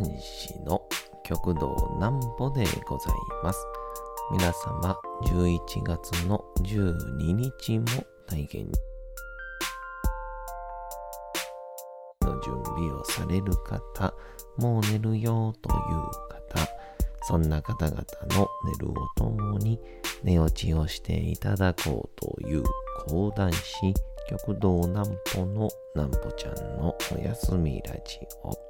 [0.00, 0.82] 講談師の
[1.24, 3.66] 極道南歩でございます。
[4.32, 7.84] 皆様、11月の12日も
[8.26, 8.66] 大変
[12.22, 14.14] の準備をされる方、
[14.56, 15.76] もう寝るよという
[16.54, 16.68] 方、
[17.22, 17.96] そんな方々
[18.30, 19.78] の寝るをともに
[20.22, 22.62] 寝落ちをしていただこうという
[23.06, 23.92] 講談師、
[24.30, 28.69] 極道南歩の南歩ちゃんのおやすみラジオ。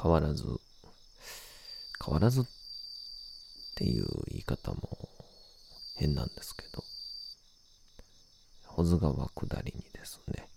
[0.00, 0.44] 変わらず、
[2.04, 2.44] 変わらずっ
[3.74, 5.08] ていう言い方も
[5.96, 6.84] 変なんですけど、
[8.64, 10.48] 保津川下りにですね、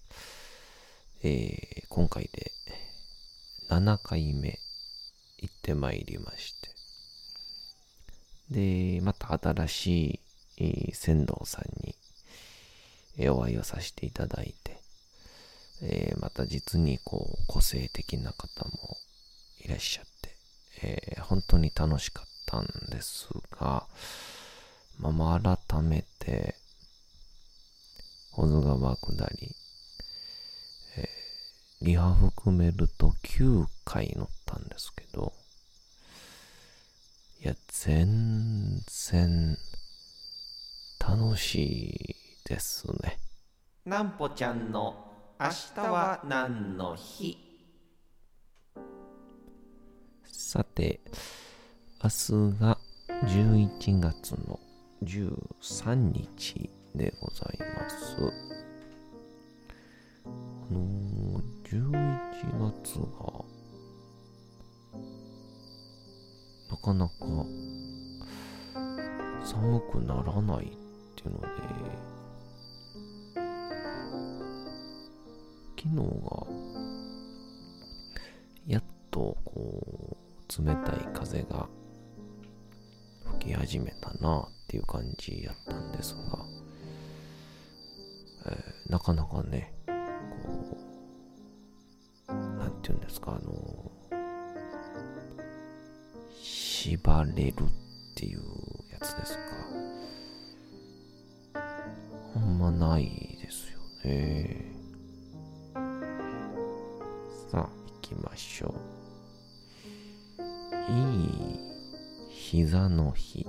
[1.24, 2.52] えー、今回で
[3.70, 4.60] 7回目
[5.38, 6.70] 行ってまいりまして、
[8.98, 10.22] で、また新し
[10.58, 11.96] い船頭さんに
[13.30, 14.80] お会いをさせていただいて、
[15.82, 18.98] え、また実にこう個性的な方も
[19.70, 20.36] いらっしゃって、
[20.82, 23.88] えー、本当に楽しかったんですが、
[24.98, 26.56] まあ、まあ改めて、
[28.32, 29.56] 保津川下り、
[30.98, 35.34] えー、リハ含めると9回乗ったんですけど、
[37.44, 38.82] いや、全
[39.12, 39.56] 然
[41.00, 42.16] 楽し
[42.46, 43.20] いですね。
[43.86, 44.96] なんぽちゃんの
[45.40, 47.49] 明日は何の日？
[50.52, 51.00] さて、
[52.04, 52.80] 明日が
[53.24, 54.60] 11月の
[55.04, 58.18] 13日でございます。
[60.26, 63.46] あのー、11月が、
[66.72, 67.14] なかなか
[69.46, 70.70] 寒くならないっ
[71.16, 71.48] ていうので、
[75.78, 75.96] 昨日
[76.26, 76.48] が、
[78.66, 80.09] やっとこう、
[80.58, 81.68] 冷たい風が
[83.34, 86.22] 吹き始めたなっていう感じやったんですが、
[88.48, 90.78] えー、なかなかね、こ
[92.30, 93.92] う、なんて言うんですか、あの
[96.42, 98.40] 縛れるっていう
[98.92, 99.42] やつですか。
[102.36, 104.79] あんまないですよね。
[112.70, 113.48] 膝の日。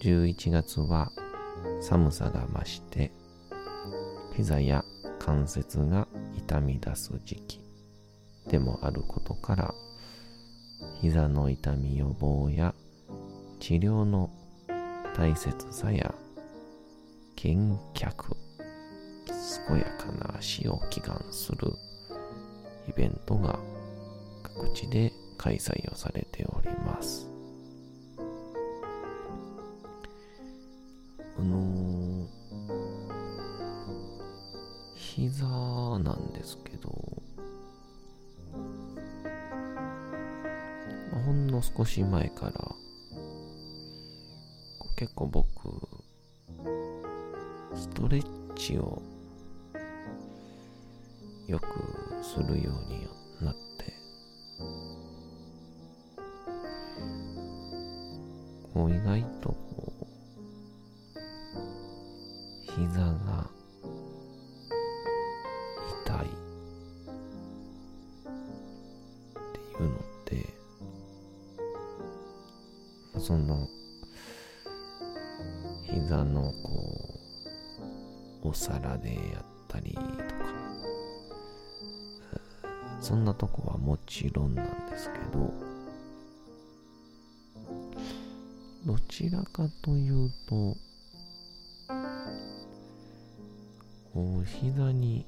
[0.00, 1.10] 11月は
[1.80, 3.10] 寒さが増して
[4.36, 4.84] 膝や
[5.18, 7.60] 関節が痛み出す時期
[8.48, 9.74] でもあることから
[11.00, 12.74] 膝の痛み予防や
[13.58, 14.30] 治療の
[15.16, 16.14] 大切さや
[17.34, 18.36] 健脚
[19.68, 21.72] 健やかな死を祈願する
[22.88, 23.58] イベントが
[24.42, 27.28] 各地で開催をされております。
[31.38, 32.26] あのー、
[34.94, 36.90] 膝なんですけど、
[41.12, 42.52] まあほんの少し前から
[44.96, 45.46] 結構僕
[47.74, 49.02] ストレッチを
[51.46, 53.06] よくするように
[53.40, 53.94] なって。
[58.74, 59.85] こう意外とこ
[84.96, 85.52] ですけど
[88.86, 90.74] どちらかというと
[94.14, 95.26] こう膝に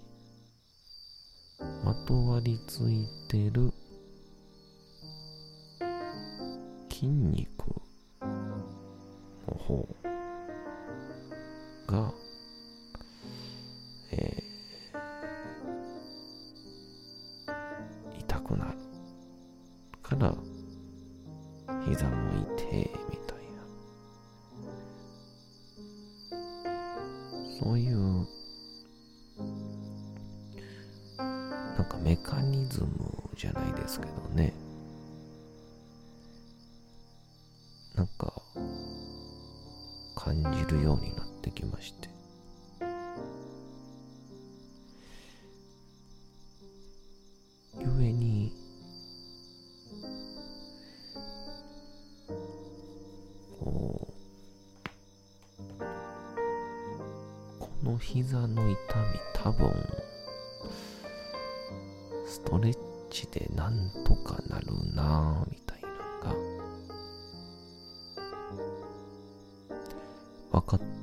[1.84, 3.70] まとわりついてる
[6.90, 7.48] 筋肉
[40.18, 42.17] 感じるようになってきまして。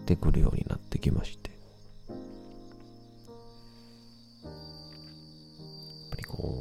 [0.06, 2.20] ってくるようになってきましてやっ
[6.12, 6.54] ぱりこ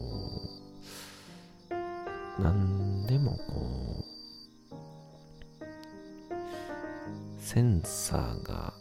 [2.41, 4.05] う何でもこう
[7.39, 8.73] センサーが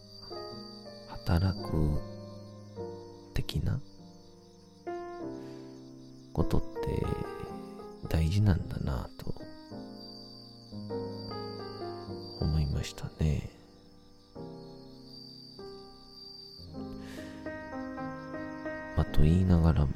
[1.09, 1.99] 働く
[3.33, 3.81] 的な
[6.31, 6.67] ことって
[8.07, 9.35] 大事なんだなと
[12.39, 13.62] 思いましたね。
[19.73, 19.89] らも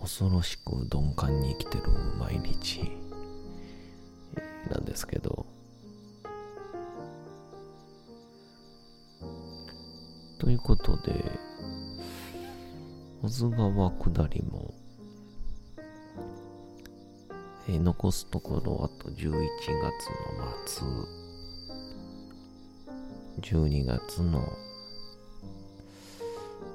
[0.00, 1.84] 恐ろしく鈍感に生きてる
[2.18, 2.90] 毎日
[4.70, 5.46] なんですけど
[10.38, 11.14] ということで
[13.22, 14.74] 保津川下りも、
[17.66, 20.86] えー残すところあと11月の末
[23.40, 24.46] 12月の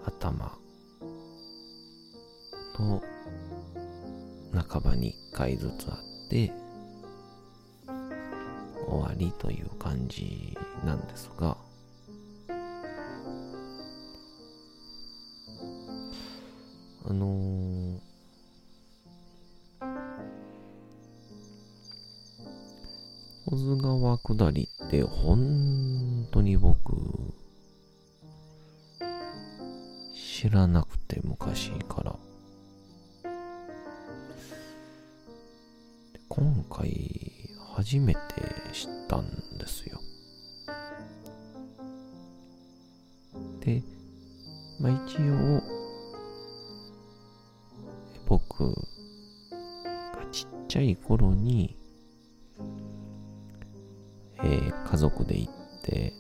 [0.06, 0.52] 頭
[2.76, 3.02] と
[4.68, 6.52] 半ばに1回ずつあって
[8.88, 11.58] 終わりという感じなんですが
[17.06, 18.10] あのー
[23.50, 26.79] 保津川下りって本当に僕
[30.40, 32.16] 知らなくて昔から。
[36.30, 38.20] 今回初めて
[38.72, 39.28] 知ったん
[39.58, 40.00] ですよ。
[43.60, 43.84] で
[44.80, 45.62] まあ一応
[48.26, 48.76] 僕が
[50.32, 51.76] ちっちゃい頃に
[54.38, 55.54] えー家族で行っ
[55.84, 56.14] て、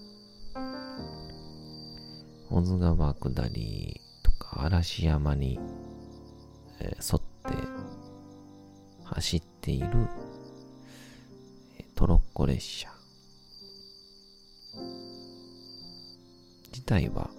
[2.49, 4.01] 保津川下り
[4.51, 5.59] 嵐山に、
[6.79, 7.53] え沿って
[9.03, 9.89] 走っている、
[11.95, 12.89] トロッコ列車。
[16.71, 17.29] 自体は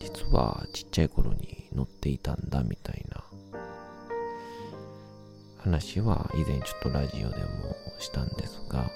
[0.00, 3.22] 実はちっちゃい頃に乗っていたんだみたいな。
[5.58, 8.90] 話は以前ちょっとラジオでもしたんですが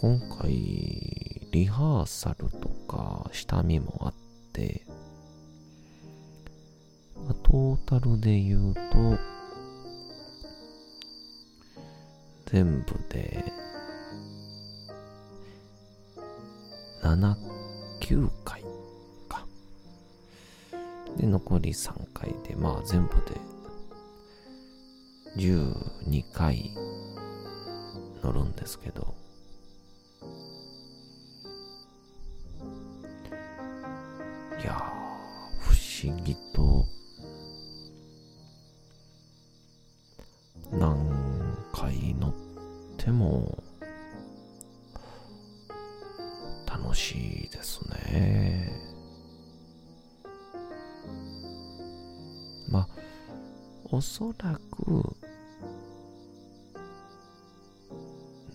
[0.00, 0.50] 今回
[1.52, 4.14] リハーサルとか下見もあっ
[4.52, 4.86] て
[7.16, 8.80] まあトータルで言うと
[12.46, 13.44] 全部で
[17.02, 17.36] 7、
[18.00, 18.62] 9回
[19.28, 19.46] か。
[21.16, 23.40] で、残り3回で、まあ全部で
[25.36, 26.72] 12回
[28.22, 29.14] 乗るんですけど、
[36.02, 36.86] 思議と、
[40.72, 40.96] 何
[41.74, 42.34] 回乗っ
[42.96, 43.62] ても、
[46.66, 48.72] 楽しいですね。
[52.70, 52.88] まあ、
[53.90, 55.16] おそらく、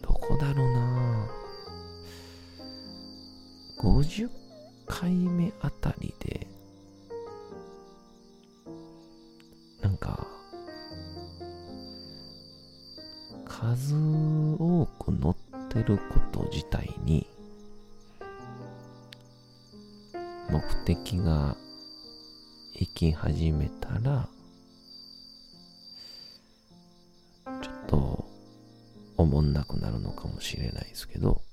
[0.02, 1.28] どこだろうな。
[3.78, 4.30] 50
[4.88, 5.70] 回目あ
[15.86, 17.28] ること自体に、
[20.50, 21.56] 目的が
[22.74, 24.28] 行き始めたら、
[27.62, 28.26] ちょっと、
[29.18, 31.45] おもんなくなるのかもしれないですけど、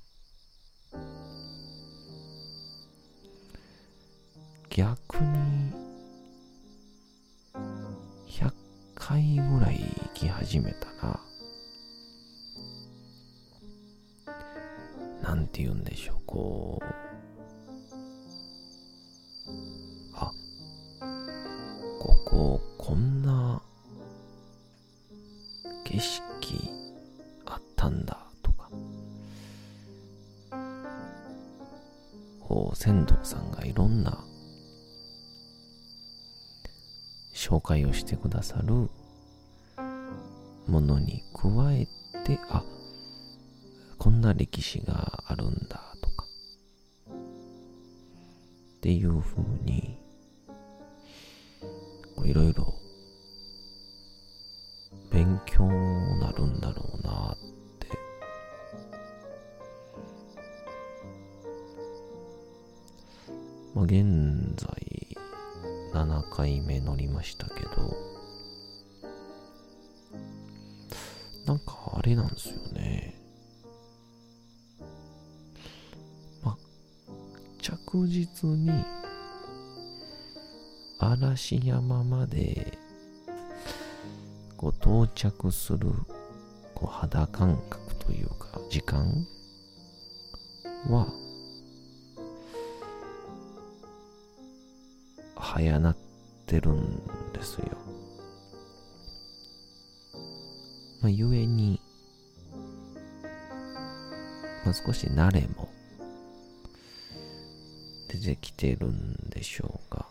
[33.23, 34.23] さんがいろんな
[37.33, 38.89] 紹介をしてくださる
[40.67, 41.87] ものに加え
[42.25, 42.63] て、あ、
[43.97, 46.25] こんな歴史があるんだとか、
[48.77, 49.97] っていうふうに、
[52.25, 52.72] いろいろ
[71.53, 73.13] なんかあれなんですよね。
[76.41, 76.57] ま、
[77.61, 78.71] 着実に
[80.97, 82.75] 嵐山まで
[84.57, 85.91] こう到着する
[86.73, 89.27] こう肌感覚というか時間
[90.89, 91.05] は
[95.35, 95.97] 早なっ
[96.47, 97.92] てるんですよ。
[101.03, 101.81] まあ、ゆえに、
[104.63, 105.67] まあ、少し慣れも
[108.07, 110.05] 出てきてるんでしょうが、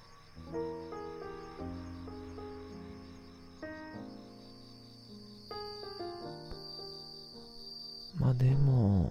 [8.21, 9.11] まあでも、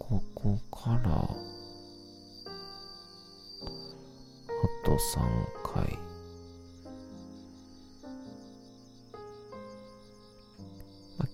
[0.00, 1.28] ここから、あ
[4.84, 4.98] と3
[5.62, 6.11] 回。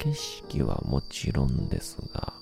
[0.08, 2.32] 景色はもちろんですが、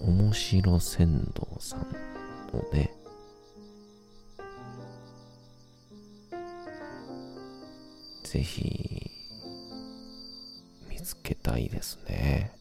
[0.00, 1.80] 面白船頭さん
[2.52, 2.94] のね、
[8.22, 9.10] ぜひ、
[10.88, 12.53] 見つけたいですね。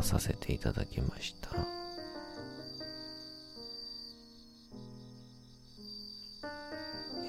[0.00, 1.50] をさせていただきました。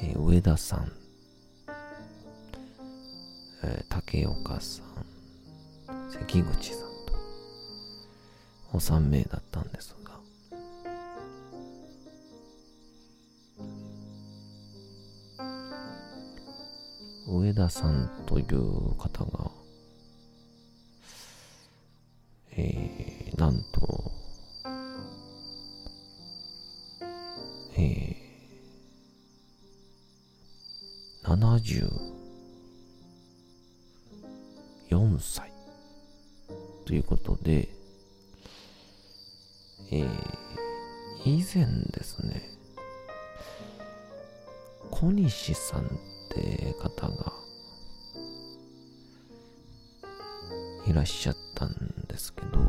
[0.01, 0.91] え上田さん、
[3.63, 5.05] えー竹岡さん、
[6.09, 7.13] 関口さんと、
[8.73, 10.19] お三名だったんですが、
[17.27, 19.60] 上田さんという方が、
[45.01, 45.87] 小西さんっ
[46.29, 47.33] て方が
[50.85, 52.59] いらっしゃったんですけど、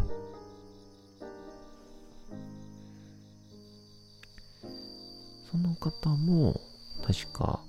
[5.51, 6.59] その方も、
[7.07, 7.61] 確か、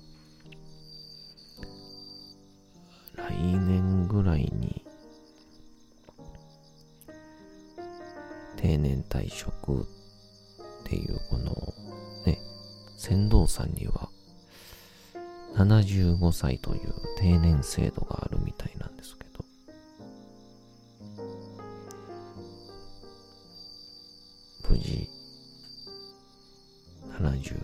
[3.16, 4.82] 来年ぐらいに、
[8.56, 9.86] 定年退職っ
[10.84, 11.74] ていうこの
[12.24, 12.40] ね、
[12.96, 14.03] 船頭さんには
[15.54, 19.44] 75歳という定年制度があるみたいなんですけど、
[24.68, 25.08] 無事、
[27.20, 27.54] 75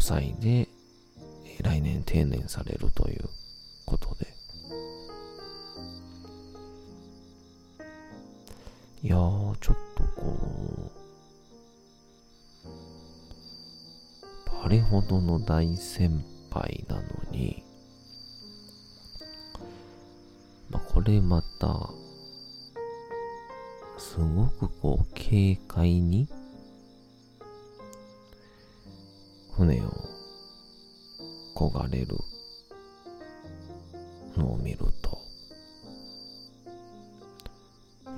[0.00, 0.68] 歳で
[1.60, 3.28] 来年定年されるという
[14.70, 17.64] れほどの大先輩なのに、
[20.70, 21.90] まあ、これまた、
[23.98, 26.28] すごくこう、軽快に、
[29.56, 29.90] 船を
[31.56, 32.16] 焦がれる
[34.36, 35.18] のを見ると、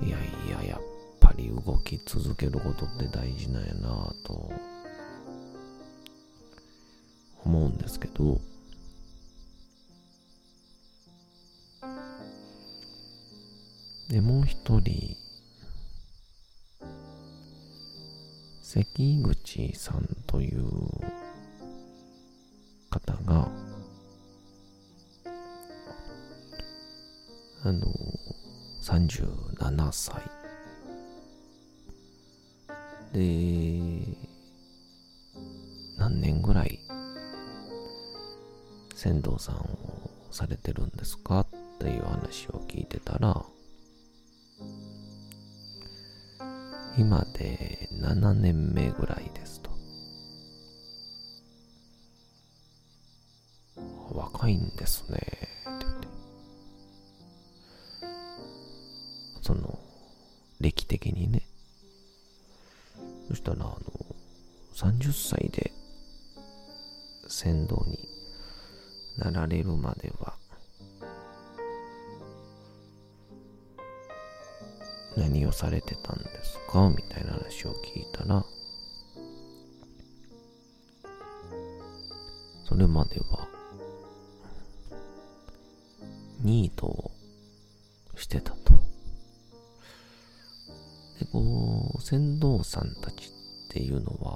[0.03, 0.81] いやいや、やっ
[1.19, 4.72] ぱり動き続けることって大事なんやなぁと
[7.73, 8.39] んですけど、
[14.09, 15.17] で、もう一人、
[18.61, 20.63] 関口さんという
[22.91, 23.49] 方が、
[27.63, 27.87] あの、
[28.83, 30.21] 37歳。
[33.13, 34.17] で、
[35.97, 36.82] 何年ぐらい
[39.03, 41.41] 船頭さんをされてるんですか？
[41.41, 43.43] っていう話を聞いてたら、
[46.97, 49.71] 今で7年目ぐらいですと。
[54.13, 56.07] 若いんですね、って言って。
[59.41, 59.79] その、
[60.61, 61.41] 歴的にね。
[63.27, 63.77] そしたら、あの、
[64.73, 65.73] 30歳で
[67.27, 68.13] 船頭に
[69.17, 70.33] なられるまでは、
[75.15, 76.89] 何をされてたんですか？
[76.89, 78.43] みたいな話を聞いたら、
[82.65, 83.47] それまでは、
[86.41, 87.11] ニートを
[88.15, 88.73] してたと。
[91.19, 94.32] で、こう、船頭さんたちっていうのは、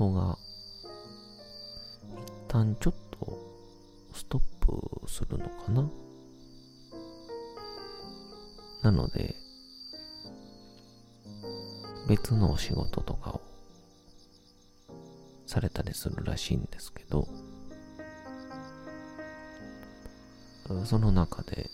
[0.00, 0.38] 仕事が、
[2.16, 3.38] 一旦ちょっと、
[4.14, 5.90] ストップするのかな。
[8.82, 9.34] なので、
[12.08, 13.42] 別のお仕事とかを
[15.46, 17.28] されたりするらしいんですけど、
[20.86, 21.68] その中で、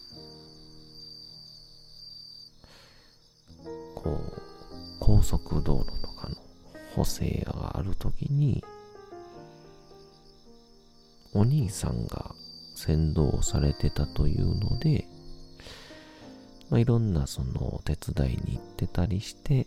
[3.95, 4.43] こう、
[4.99, 5.96] 高速道路とか
[6.97, 8.65] 補正があるときに、
[11.35, 12.35] お兄さんが
[12.75, 15.07] 先導されてたというので、
[16.71, 19.67] まあ、いろんなそのお手伝いに行ってたりして、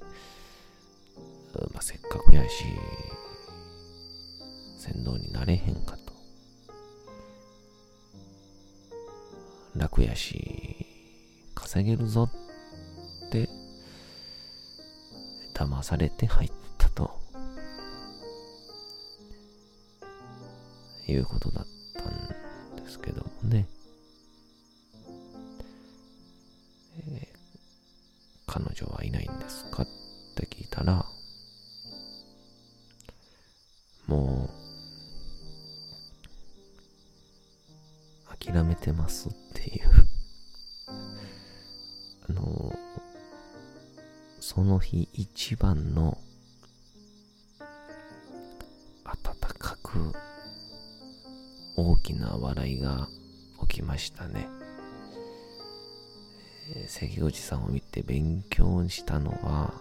[1.71, 2.63] まあ、せっかくやし、
[4.79, 6.13] 先導になれへんかと。
[9.75, 10.87] 楽やし、
[11.53, 12.27] 稼げるぞ
[13.27, 13.47] って、
[15.53, 16.51] 騙されて入っ
[21.09, 23.67] いうことだったんですけどもね。
[27.07, 27.39] えー
[28.51, 29.83] 彼女はいないんですか？
[29.83, 29.87] っ
[30.35, 31.05] て聞いたら、
[34.07, 34.49] も
[38.31, 39.89] う、諦めてますっていう。
[42.27, 42.73] あの、
[44.39, 46.17] その日一番の、
[52.29, 53.09] な笑いが
[53.67, 54.47] 起きましたね。
[56.75, 59.73] えー関口さんを見て勉強したのは、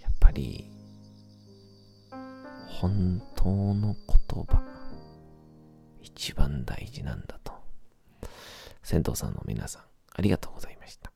[0.00, 0.70] やっぱり、
[2.80, 4.62] 本当の言葉、
[6.00, 7.52] 一番大事なんだと。
[8.82, 9.82] 銭湯さんの皆さん、
[10.14, 11.15] ありがとうございました。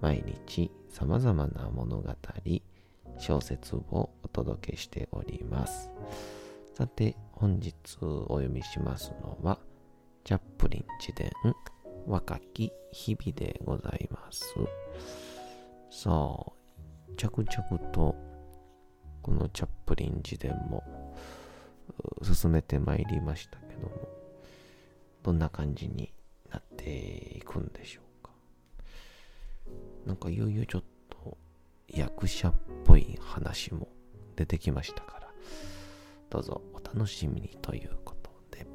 [0.00, 2.14] 毎日様々な物語、
[3.18, 5.90] 小説をお届けしております。
[6.74, 9.58] さて、本日お読みしますのは、
[10.24, 11.30] チャップリン自伝
[12.06, 14.54] 若き日々でございます。
[15.90, 16.52] さあ、
[17.16, 18.14] 着々と
[19.22, 21.14] このチャップリン自伝も
[22.22, 24.08] 進めてまいりましたけども、
[25.22, 26.14] どんな感じに
[26.50, 28.07] なっていくんでしょう。
[30.08, 31.36] なんかいよいよちょっと
[31.86, 32.54] 役者っ
[32.86, 33.88] ぽい話も
[34.36, 35.28] 出てきましたから、
[36.30, 38.66] どうぞお楽しみにということで。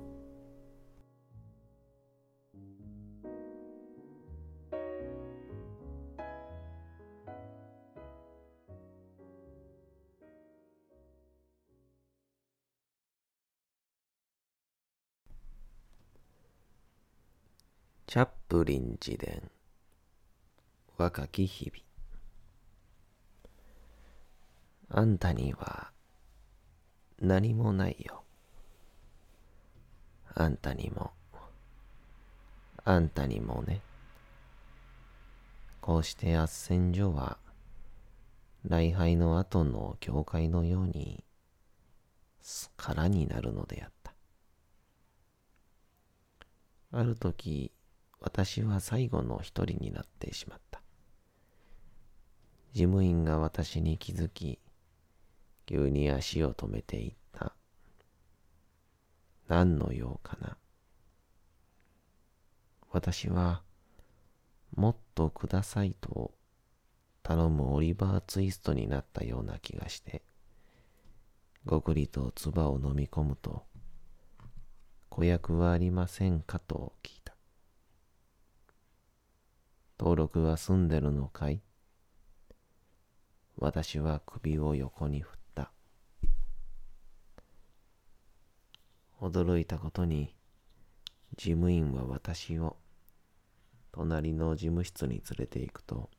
[18.06, 19.50] チャップリン自伝
[20.98, 25.94] 若き日々あんたには
[27.20, 28.24] 何もないよ。
[30.36, 31.12] あんたにも、
[32.84, 33.82] あんたにもね。
[35.80, 37.38] こうして斡旋所は、
[38.66, 41.24] 礼拝の後の教会のように、
[42.78, 44.14] 空になるのであった。
[46.92, 47.72] ある時、
[48.20, 50.83] 私は最後の一人になってしまった。
[52.74, 54.60] 事務員が私に気づき、
[55.68, 57.56] 急に足を止めていった。
[59.48, 60.58] 何の用かな。
[62.90, 63.62] 私は、
[64.76, 66.34] もっとくださいと
[67.22, 70.24] 頼むオリバーツイストになったような気がして、
[71.66, 73.68] ごくりと唾を飲み込むと、
[75.10, 76.58] 子役はありませんか？
[76.58, 77.36] と聞いた。
[80.00, 81.62] 登録は済んでるのかい？
[83.58, 85.72] 私は首を横に振った。
[89.22, 90.36] 驚いたことに、
[91.36, 92.78] 事務員は私を
[93.92, 96.10] 隣の事務室に連れて行くと、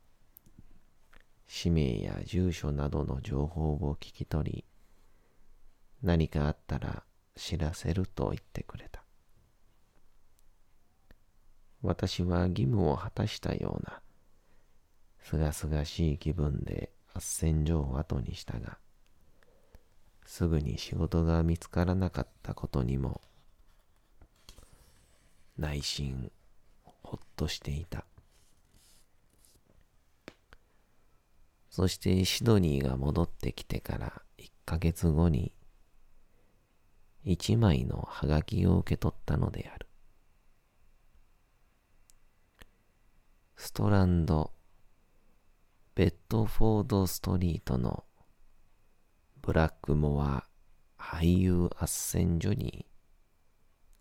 [1.47, 4.65] 氏名や住所などの情報を聞き取り、
[6.01, 7.03] 何かあったら
[7.35, 9.03] 知らせると言ってくれた。
[11.81, 14.01] 私は義務を果たしたような、
[15.21, 18.77] すがすがしい気分で斡旋所を後にしたが、
[20.25, 23.21] すぐに仕事が見つからなかったことにも、
[25.57, 26.29] 内心、
[26.83, 28.05] ほっとしていた。
[31.69, 35.53] そしてシドニーが戻ってきてから1ヶ月後に、
[37.23, 39.87] 一枚のハガキを受け取ったのである。
[43.55, 44.54] ストランド
[45.95, 48.03] ベッドフォードストリートの
[49.41, 50.45] ブラックモア
[50.99, 52.85] 俳優斡旋所に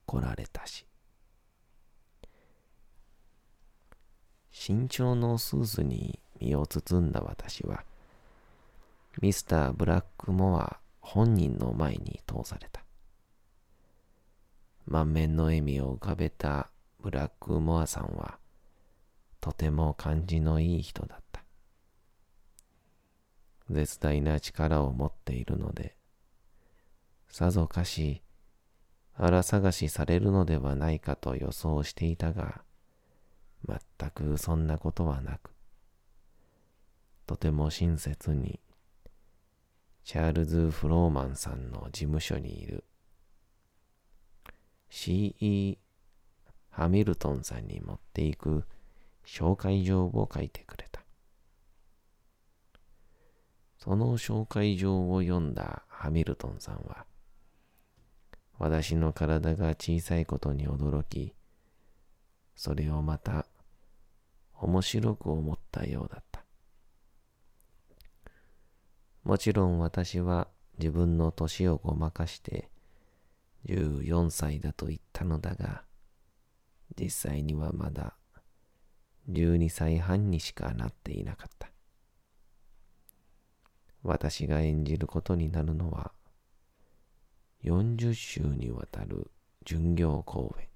[0.04, 0.85] 来られたし、
[4.50, 7.85] 身長のスーツに身を包んだ私は、
[9.22, 12.85] ミスター・ブラックモア本人の前に通された。
[14.87, 18.40] 満面の笑みを浮かべたブラックモアさんは、
[19.40, 21.23] とても感じのいい人だった。
[23.70, 25.96] 絶大な力を持っているので、
[27.29, 28.22] さぞかし、
[29.14, 32.62] 荒探しされるのではないかと予想していたが、
[33.66, 35.50] 全くそんなことはなく、
[37.27, 38.61] とても親切に、
[40.05, 42.85] チャールズ・フローマンさんの事務所にいる
[44.96, 45.79] C.E.
[46.70, 48.64] ハミルトンさんに持っていく
[49.27, 51.04] 紹介状を書いてくれた。
[53.85, 57.05] その紹介状を読んだハミルトンさんは、
[58.59, 61.35] 私の体が小さいことに驚き、
[62.57, 63.44] それをまた
[64.55, 66.47] 面白く思ったようだった。
[69.23, 72.70] もちろん私は自分の年をごまかして
[73.66, 75.83] 14歳だと言ったのだが、
[76.99, 78.14] 実際にはまだ
[79.29, 81.73] 12歳半にしかなっていなかった。
[84.05, 86.12] 私が演じることになるのは、
[87.64, 89.31] 40週にわたる
[89.64, 90.69] 巡業公演、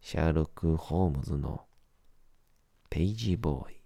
[0.00, 1.66] シャーロック・ホームズの
[2.88, 3.82] ペイジーボーイ、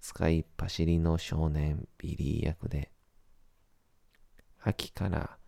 [0.00, 2.92] 使いっ走りの少年ビリー役で、
[4.60, 5.38] 秋から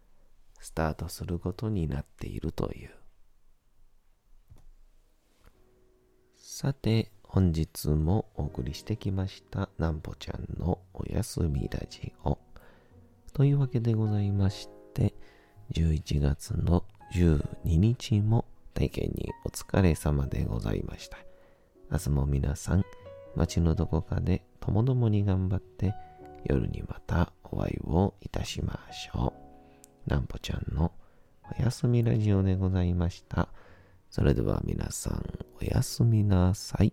[0.59, 2.91] スタートすることになっているという。
[6.37, 12.39] さて、本日もお送りしてきましたなんぽちゃんのやすみラジオ。
[13.33, 15.15] というわけでございまして、
[15.73, 18.45] 11月の12日も
[18.75, 21.19] 体験にお疲れ様でございました。
[21.91, 22.85] 明日も皆さん、
[23.35, 25.95] 街のどこかでともどもに頑張って
[26.45, 29.33] 夜にまたお会いをいたしましょ
[30.07, 30.11] う。
[30.11, 30.93] なんぽちゃんの
[31.59, 33.49] おやすみラジオでございました。
[34.11, 35.25] それでは皆さん
[35.61, 36.93] おやすみなさい。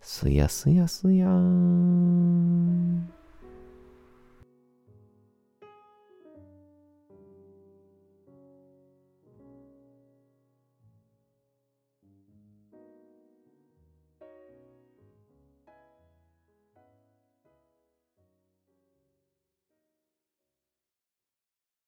[0.00, 3.21] すやすやすやーん。